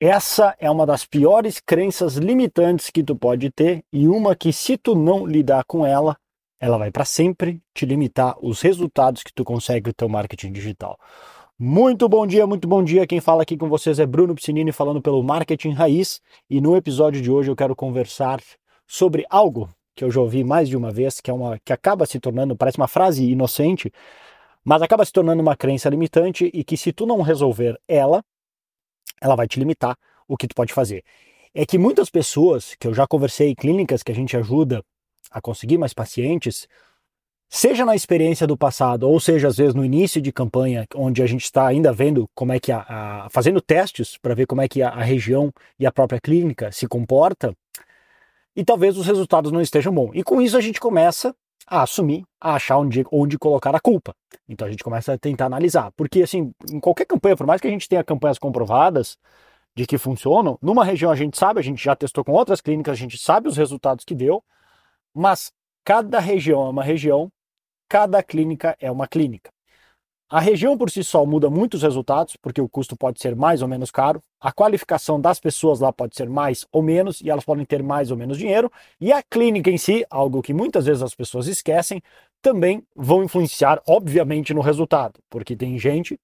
[0.00, 4.76] Essa é uma das piores crenças limitantes que tu pode ter e uma que se
[4.76, 6.16] tu não lidar com ela,
[6.60, 10.98] ela vai para sempre te limitar os resultados que tu consegue no teu marketing digital.
[11.56, 13.06] Muito bom dia, muito bom dia.
[13.06, 17.22] Quem fala aqui com vocês é Bruno Piscinini falando pelo Marketing Raiz e no episódio
[17.22, 18.40] de hoje eu quero conversar
[18.88, 22.04] sobre algo que eu já ouvi mais de uma vez, que é uma que acaba
[22.04, 23.92] se tornando, parece uma frase inocente,
[24.64, 28.24] mas acaba se tornando uma crença limitante e que se tu não resolver ela,
[29.24, 29.96] ela vai te limitar
[30.28, 31.02] o que tu pode fazer.
[31.54, 34.84] É que muitas pessoas que eu já conversei em clínicas que a gente ajuda
[35.30, 36.68] a conseguir mais pacientes,
[37.48, 41.26] seja na experiência do passado, ou seja, às vezes no início de campanha, onde a
[41.26, 44.68] gente está ainda vendo como é que a, a fazendo testes para ver como é
[44.68, 47.56] que a, a, região e a própria clínica se comporta,
[48.54, 50.12] e talvez os resultados não estejam bons.
[50.14, 51.34] E com isso a gente começa
[51.66, 54.14] a assumir, a achar onde, onde colocar a culpa.
[54.48, 55.90] Então a gente começa a tentar analisar.
[55.96, 59.16] Porque, assim, em qualquer campanha, por mais que a gente tenha campanhas comprovadas
[59.74, 62.92] de que funcionam, numa região a gente sabe, a gente já testou com outras clínicas,
[62.92, 64.42] a gente sabe os resultados que deu,
[65.12, 65.52] mas
[65.84, 67.30] cada região é uma região,
[67.88, 69.53] cada clínica é uma clínica.
[70.28, 73.68] A região por si só muda muitos resultados, porque o custo pode ser mais ou
[73.68, 77.64] menos caro, a qualificação das pessoas lá pode ser mais ou menos, e elas podem
[77.64, 81.14] ter mais ou menos dinheiro, e a clínica em si, algo que muitas vezes as
[81.14, 82.02] pessoas esquecem,
[82.40, 86.18] também vão influenciar, obviamente, no resultado, porque tem gente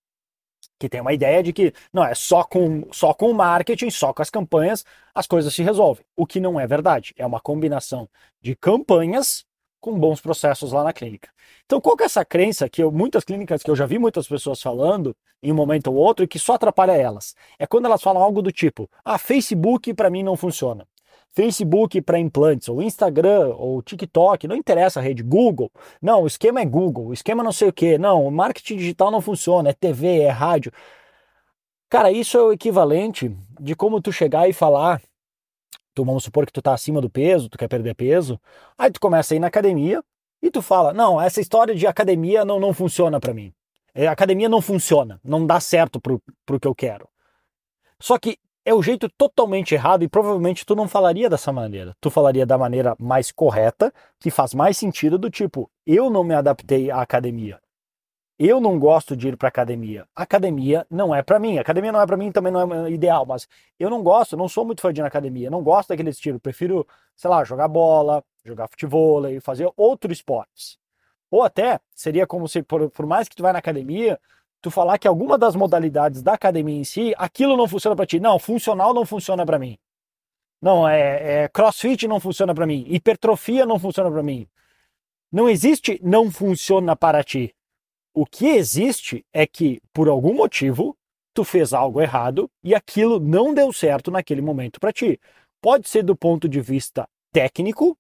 [0.79, 4.13] que tem uma ideia de que não é só com só com o marketing, só
[4.15, 4.85] com as campanhas
[5.15, 7.13] as coisas se resolvem, o que não é verdade.
[7.17, 8.09] É uma combinação
[8.41, 9.45] de campanhas
[9.81, 11.31] com bons processos lá na clínica.
[11.65, 14.29] Então, qual que é essa crença que eu, muitas clínicas que eu já vi muitas
[14.29, 17.35] pessoas falando em um momento ou outro e que só atrapalha elas?
[17.59, 20.87] É quando elas falam algo do tipo: "Ah, Facebook para mim não funciona".
[21.33, 25.71] Facebook para implantes, ou Instagram, ou TikTok, não interessa a rede, Google.
[26.03, 27.97] Não, o esquema é Google, o esquema não sei o que.
[27.99, 30.73] Não, o marketing digital não funciona, é TV, é rádio.
[31.89, 35.01] Cara, isso é o equivalente de como tu chegar e falar
[35.95, 38.41] tu vamos supor que tu tá acima do peso, tu quer perder peso,
[38.79, 40.03] aí tu começa a ir na academia
[40.43, 43.53] e tu fala, não, essa história de academia não, não funciona para mim.
[43.95, 47.09] É, academia não funciona, não dá certo pro, pro que eu quero.
[47.99, 51.95] Só que é o jeito totalmente errado e provavelmente tu não falaria dessa maneira.
[52.01, 56.35] Tu falaria da maneira mais correta, que faz mais sentido do tipo, eu não me
[56.35, 57.61] adaptei à academia.
[58.43, 60.09] Eu não gosto de ir para academia.
[60.17, 61.59] Academia não é para mim.
[61.59, 63.47] Academia não é para mim, também não é ideal, mas
[63.79, 65.51] eu não gosto, não sou muito fã de ir na academia.
[65.51, 66.41] Não gosto daquele estilo.
[66.41, 70.79] Prefiro, sei lá, jogar bola, jogar futebol fazer outros esportes.
[71.31, 74.19] Ou até seria como se, por, por mais que tu vai na academia,
[74.63, 78.19] tu falar que alguma das modalidades da academia em si, aquilo não funciona para ti.
[78.19, 79.79] Não, funcional não funciona para mim.
[80.63, 82.87] Não, é, é crossfit não funciona para mim.
[82.89, 84.49] Hipertrofia não funciona para mim.
[85.31, 87.55] Não existe não funciona para ti.
[88.13, 90.97] O que existe é que, por algum motivo,
[91.33, 95.19] tu fez algo errado e aquilo não deu certo naquele momento para ti.
[95.61, 97.97] Pode ser do ponto de vista técnico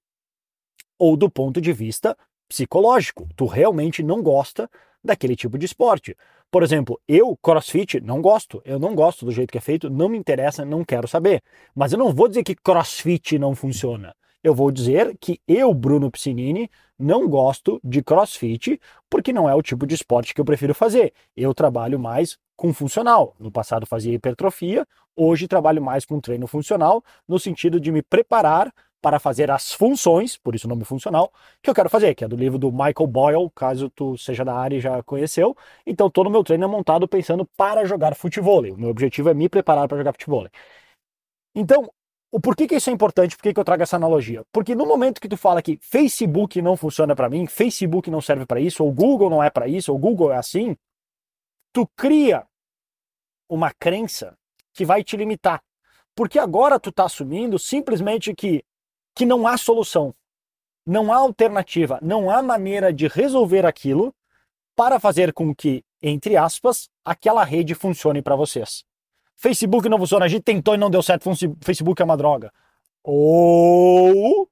[0.99, 2.17] ou do ponto de vista
[2.49, 3.29] psicológico.
[3.37, 4.69] Tu realmente não gosta
[5.03, 6.17] daquele tipo de esporte.
[6.51, 8.61] Por exemplo, eu, crossfit, não gosto.
[8.65, 11.41] Eu não gosto do jeito que é feito, não me interessa, não quero saber.
[11.73, 14.13] Mas eu não vou dizer que crossfit não funciona
[14.43, 19.63] eu vou dizer que eu, Bruno Piscinini, não gosto de crossfit porque não é o
[19.63, 21.13] tipo de esporte que eu prefiro fazer.
[21.37, 23.35] Eu trabalho mais com funcional.
[23.39, 24.87] No passado fazia hipertrofia,
[25.17, 30.37] hoje trabalho mais com treino funcional, no sentido de me preparar para fazer as funções,
[30.37, 33.07] por isso o nome funcional, que eu quero fazer, que é do livro do Michael
[33.07, 35.57] Boyle, caso tu seja da área e já conheceu.
[35.87, 38.61] Então todo o meu treino é montado pensando para jogar futebol.
[38.61, 40.47] O meu objetivo é me preparar para jogar futebol.
[41.55, 41.91] Então,
[42.33, 44.45] o porquê que isso é importante, por que eu trago essa analogia?
[44.53, 48.47] Porque no momento que tu fala que Facebook não funciona para mim, Facebook não serve
[48.47, 50.77] para isso, ou Google não é para isso, ou Google é assim,
[51.73, 52.47] tu cria
[53.49, 54.39] uma crença
[54.73, 55.61] que vai te limitar.
[56.15, 58.65] Porque agora tu tá assumindo simplesmente que,
[59.15, 60.15] que não há solução,
[60.87, 64.15] não há alternativa, não há maneira de resolver aquilo
[64.77, 68.85] para fazer com que, entre aspas, aquela rede funcione para vocês.
[69.41, 71.25] Facebook não funciona, a gente tentou e não deu certo,
[71.63, 72.53] Facebook é uma droga.
[73.03, 74.47] Ou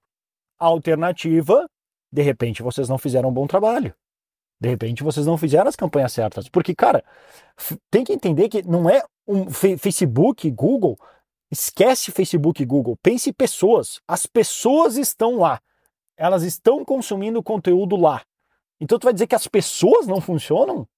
[0.58, 1.68] alternativa,
[2.10, 3.94] de repente vocês não fizeram um bom trabalho.
[4.58, 6.48] De repente vocês não fizeram as campanhas certas.
[6.48, 7.04] Porque, cara,
[7.90, 10.98] tem que entender que não é um Facebook, Google.
[11.50, 12.96] Esquece Facebook e Google.
[13.02, 14.00] Pense em pessoas.
[14.08, 15.60] As pessoas estão lá.
[16.16, 18.22] Elas estão consumindo conteúdo lá.
[18.80, 20.88] Então tu vai dizer que as pessoas não funcionam?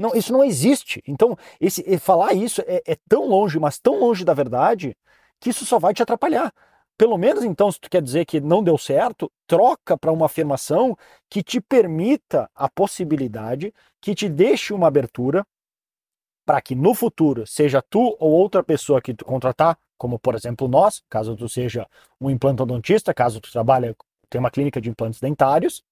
[0.00, 1.02] Não, isso não existe.
[1.06, 4.96] Então, esse, falar isso é, é tão longe, mas tão longe da verdade,
[5.38, 6.54] que isso só vai te atrapalhar.
[6.96, 10.96] Pelo menos então, se tu quer dizer que não deu certo, troca para uma afirmação
[11.28, 15.46] que te permita a possibilidade, que te deixe uma abertura
[16.46, 20.66] para que no futuro, seja tu ou outra pessoa que tu contratar, como por exemplo
[20.66, 21.86] nós, caso tu seja
[22.18, 23.94] um implantodontista, caso tu trabalhe,
[24.30, 25.82] tem uma clínica de implantes dentários,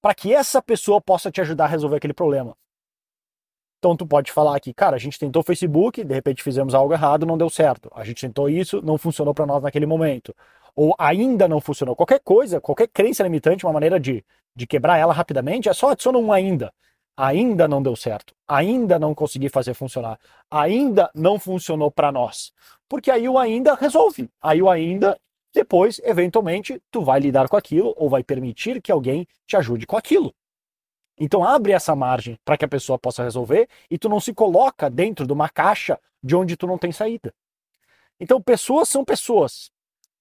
[0.00, 2.56] para que essa pessoa possa te ajudar a resolver aquele problema.
[3.82, 6.94] Então tu pode falar aqui, cara, a gente tentou o Facebook, de repente fizemos algo
[6.94, 7.90] errado, não deu certo.
[7.92, 10.32] A gente tentou isso, não funcionou para nós naquele momento.
[10.76, 11.96] Ou ainda não funcionou.
[11.96, 14.24] Qualquer coisa, qualquer crença limitante, uma maneira de,
[14.54, 16.72] de quebrar ela rapidamente, é só adiciona um ainda.
[17.16, 18.32] Ainda não deu certo.
[18.46, 20.16] Ainda não consegui fazer funcionar.
[20.48, 22.52] Ainda não funcionou para nós.
[22.88, 24.30] Porque aí o ainda resolve.
[24.40, 25.18] Aí o ainda,
[25.52, 29.96] depois, eventualmente, tu vai lidar com aquilo ou vai permitir que alguém te ajude com
[29.96, 30.32] aquilo.
[31.24, 34.90] Então abre essa margem para que a pessoa possa resolver e tu não se coloca
[34.90, 37.32] dentro de uma caixa de onde tu não tem saída.
[38.18, 39.70] Então pessoas são pessoas.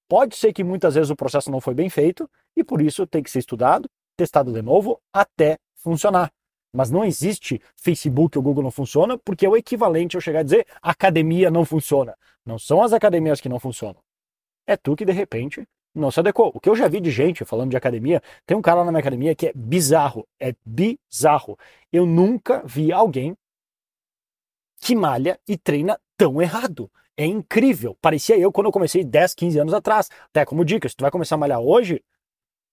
[0.08, 3.24] Pode ser que muitas vezes o processo não foi bem feito e por isso tem
[3.24, 6.32] que ser estudado, testado de novo até funcionar.
[6.72, 10.44] Mas não existe Facebook ou Google não funciona porque é o equivalente eu chegar a
[10.44, 12.16] dizer academia não funciona.
[12.46, 14.04] Não são as academias que não funcionam.
[14.68, 16.52] É tu que de repente não se adequou.
[16.54, 18.92] O que eu já vi de gente falando de academia, tem um cara lá na
[18.92, 21.58] minha academia que é bizarro, é bizarro.
[21.92, 23.36] Eu nunca vi alguém
[24.80, 26.90] que malha e treina tão errado.
[27.16, 27.96] É incrível.
[28.02, 30.10] Parecia eu quando eu comecei 10, 15 anos atrás.
[30.30, 32.04] Até como dica, se tu vai começar a malhar hoje,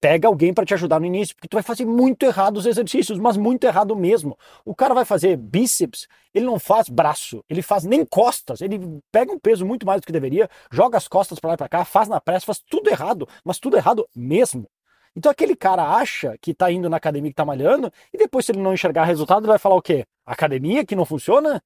[0.01, 3.19] pega alguém para te ajudar no início, porque tu vai fazer muito errado os exercícios,
[3.19, 4.39] mas muito errado mesmo.
[4.65, 8.79] O cara vai fazer bíceps, ele não faz braço, ele faz nem costas, ele
[9.11, 11.69] pega um peso muito mais do que deveria, joga as costas para lá e para
[11.69, 14.69] cá, faz na pressa, faz tudo errado, mas tudo errado mesmo.
[15.17, 18.53] Então aquele cara acha que tá indo na academia que tá malhando e depois se
[18.53, 20.05] ele não enxergar resultado, ele vai falar o quê?
[20.25, 21.63] Academia que não funciona?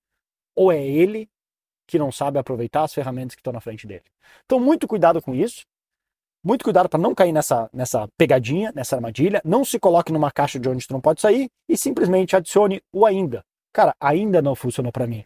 [0.55, 1.28] Ou é ele
[1.87, 4.05] que não sabe aproveitar as ferramentas que estão na frente dele?
[4.46, 5.67] Então muito cuidado com isso.
[6.44, 9.41] Muito cuidado para não cair nessa, nessa pegadinha, nessa armadilha.
[9.44, 13.06] Não se coloque numa caixa de onde tu não pode sair e simplesmente adicione o
[13.06, 13.44] ainda.
[13.73, 15.25] Cara, ainda não funcionou para mim.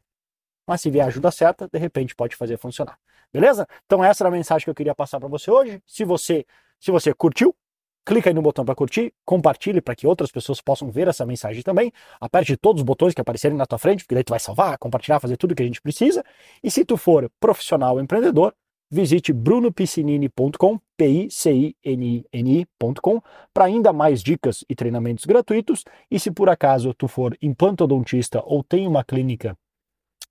[0.66, 2.98] Mas se vier a ajuda certa, de repente pode fazer funcionar.
[3.32, 3.66] Beleza?
[3.86, 5.82] Então essa era a mensagem que eu queria passar para você hoje.
[5.86, 6.44] Se você,
[6.78, 7.56] se você curtiu,
[8.04, 11.62] clica aí no botão para curtir, compartilhe para que outras pessoas possam ver essa mensagem
[11.62, 11.90] também.
[12.20, 15.18] Aperte todos os botões que aparecerem na tua frente, porque daí tu vai salvar, compartilhar,
[15.18, 16.22] fazer tudo que a gente precisa.
[16.62, 18.54] E se tu for profissional empreendedor,
[18.90, 23.20] visite brunopiscinini.com, P-I-C-I-N-I-N-I.com,
[23.52, 25.84] para ainda mais dicas e treinamentos gratuitos.
[26.10, 29.58] E se por acaso tu for implantodontista ou tem uma clínica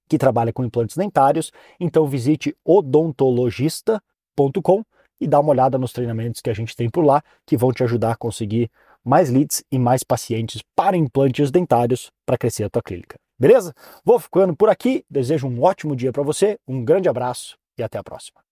[0.07, 4.84] que trabalha com implantes dentários, então visite odontologista.com
[5.19, 7.84] e dá uma olhada nos treinamentos que a gente tem por lá, que vão te
[7.84, 8.69] ajudar a conseguir
[9.04, 13.18] mais leads e mais pacientes para implantes dentários para crescer a tua clínica.
[13.38, 13.74] Beleza?
[14.04, 17.98] Vou ficando por aqui, desejo um ótimo dia para você, um grande abraço e até
[17.98, 18.44] a próxima.